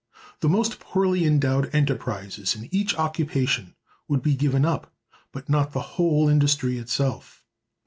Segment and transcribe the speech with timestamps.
[0.39, 3.75] The most poorly endowed enterprises in each occupation
[4.07, 4.91] would be given up,
[5.31, 7.43] but not the whole industry itself.